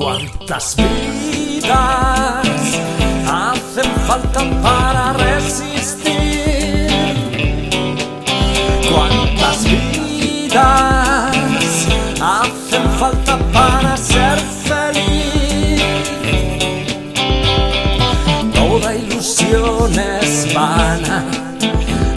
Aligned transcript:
¿Cuántas 0.00 0.76
vidas 0.76 1.68
hacen 3.28 3.90
falta 4.06 4.40
para 4.62 5.12
resistir? 5.12 6.88
¿Cuántas 8.90 9.64
vidas 9.64 11.36
hacen 12.18 12.90
falta 12.98 13.36
para 13.52 13.94
ser 13.98 14.38
feliz? 14.64 15.82
Toda 18.54 18.96
ilusión 18.96 19.98
es 19.98 20.54
vana, 20.54 21.26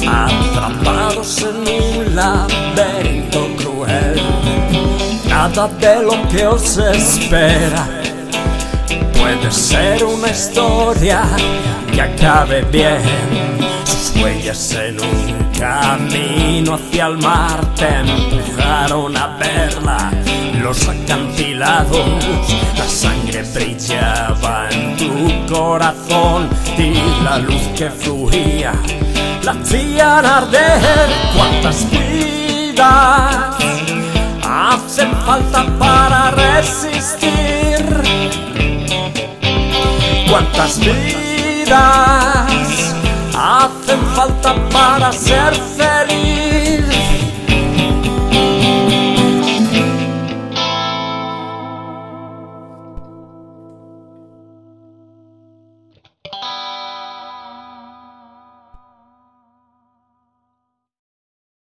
atrapados 0.08 1.42
en 1.42 1.58
un 1.58 2.16
laberinto. 2.16 3.03
Nada 5.44 5.68
de 5.68 6.02
lo 6.04 6.30
que 6.30 6.48
os 6.48 6.78
espera 6.78 7.86
puede 9.20 9.52
ser 9.52 10.02
una 10.06 10.30
historia 10.30 11.24
que 11.92 12.02
acabe 12.02 12.62
bien. 12.72 13.02
Sus 13.84 14.24
huellas 14.24 14.72
en 14.72 15.02
un 15.02 15.52
camino 15.60 16.76
hacia 16.76 17.08
el 17.08 17.18
mar 17.18 17.60
te 17.76 17.90
empujaron 17.90 19.18
a 19.18 19.38
verla. 19.38 20.12
Los 20.62 20.88
acantilados, 20.88 22.08
la 22.78 22.88
sangre 22.88 23.44
brillaba 23.54 24.70
en 24.72 24.96
tu 24.96 25.54
corazón 25.54 26.48
y 26.78 26.94
la 27.22 27.40
luz 27.40 27.68
que 27.76 27.90
fluía 27.90 28.72
la 29.44 29.52
hacían 29.52 30.26
arder. 30.26 31.10
¿Cuántas 31.36 31.86
vidas 31.92 33.54
hacen 34.74 35.12
falta 35.26 35.66
para 35.78 36.32
resistir? 36.32 37.32
¿Cuántas 40.30 40.80
vidas 40.80 41.76
hacen 43.38 44.00
falta 44.16 44.56
para 44.72 45.12
ser 45.12 45.54
feliz? 45.78 46.73